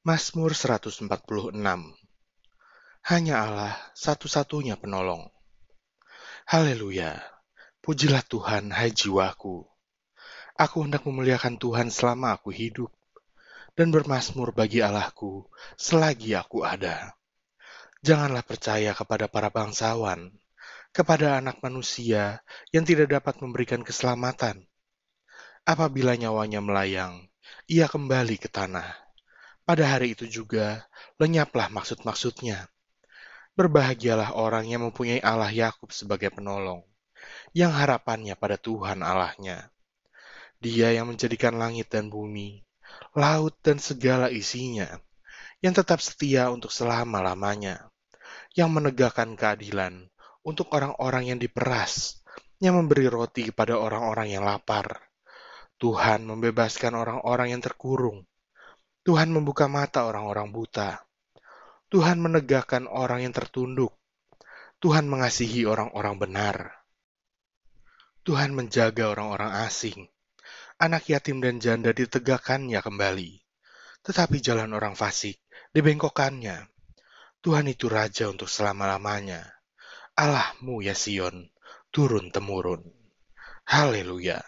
Mazmur 0.00 0.56
146 0.56 1.52
Hanya 3.04 3.34
Allah 3.36 3.76
satu-satunya 3.92 4.80
penolong. 4.80 5.28
Haleluya. 6.48 7.20
Pujilah 7.84 8.24
Tuhan, 8.24 8.72
hai 8.72 8.96
jiwaku. 8.96 9.60
Aku 10.56 10.88
hendak 10.88 11.04
memuliakan 11.04 11.60
Tuhan 11.60 11.92
selama 11.92 12.32
aku 12.32 12.48
hidup, 12.48 12.88
dan 13.76 13.92
bermasmur 13.92 14.56
bagi 14.56 14.80
Allahku 14.80 15.44
selagi 15.76 16.32
aku 16.32 16.64
ada. 16.64 17.12
Janganlah 18.00 18.40
percaya 18.40 18.96
kepada 18.96 19.28
para 19.28 19.52
bangsawan, 19.52 20.32
kepada 20.96 21.36
anak 21.36 21.60
manusia 21.60 22.40
yang 22.72 22.88
tidak 22.88 23.20
dapat 23.20 23.36
memberikan 23.44 23.84
keselamatan. 23.84 24.64
Apabila 25.68 26.16
nyawanya 26.16 26.64
melayang, 26.64 27.28
ia 27.68 27.84
kembali 27.84 28.40
ke 28.40 28.48
tanah. 28.48 29.09
Pada 29.70 29.86
hari 29.86 30.18
itu 30.18 30.26
juga, 30.26 30.82
lenyaplah 31.22 31.70
maksud-maksudnya. 31.70 32.66
Berbahagialah 33.54 34.34
orang 34.34 34.66
yang 34.66 34.82
mempunyai 34.82 35.22
Allah 35.22 35.46
Yakub 35.46 35.94
sebagai 35.94 36.34
penolong, 36.34 36.82
yang 37.54 37.70
harapannya 37.70 38.34
pada 38.34 38.58
Tuhan 38.58 38.98
Allahnya. 38.98 39.70
Dia 40.58 40.90
yang 40.90 41.14
menjadikan 41.14 41.54
langit 41.54 41.86
dan 41.86 42.10
bumi, 42.10 42.66
laut 43.14 43.54
dan 43.62 43.78
segala 43.78 44.26
isinya, 44.26 44.90
yang 45.62 45.70
tetap 45.70 46.02
setia 46.02 46.50
untuk 46.50 46.74
selama-lamanya, 46.74 47.94
yang 48.58 48.74
menegakkan 48.74 49.38
keadilan 49.38 50.10
untuk 50.42 50.66
orang-orang 50.74 51.30
yang 51.30 51.38
diperas, 51.38 52.18
yang 52.58 52.74
memberi 52.74 53.06
roti 53.06 53.54
kepada 53.54 53.78
orang-orang 53.78 54.34
yang 54.34 54.42
lapar. 54.42 54.98
Tuhan 55.78 56.26
membebaskan 56.26 56.98
orang-orang 56.98 57.54
yang 57.54 57.62
terkurung. 57.62 58.26
Tuhan 59.10 59.34
membuka 59.34 59.66
mata 59.66 60.06
orang-orang 60.06 60.54
buta. 60.54 61.02
Tuhan 61.90 62.22
menegakkan 62.22 62.86
orang 62.86 63.26
yang 63.26 63.34
tertunduk. 63.34 63.90
Tuhan 64.78 65.10
mengasihi 65.10 65.66
orang-orang 65.66 66.14
benar. 66.14 66.56
Tuhan 68.22 68.54
menjaga 68.54 69.10
orang-orang 69.10 69.66
asing 69.66 70.06
anak 70.78 71.12
yatim 71.12 71.42
dan 71.42 71.58
janda 71.58 71.90
ditegakkannya 71.90 72.78
kembali. 72.78 73.42
Tetapi 74.06 74.36
jalan 74.38 74.72
orang 74.78 74.94
fasik 74.94 75.42
dibengkokkannya. 75.76 76.70
Tuhan 77.42 77.66
itu 77.66 77.90
Raja 77.90 78.30
untuk 78.30 78.46
selama-lamanya. 78.46 79.42
Allahmu 80.14 80.86
ya 80.86 80.94
Sion, 80.94 81.50
turun-temurun. 81.90 82.86
Haleluya. 83.66 84.38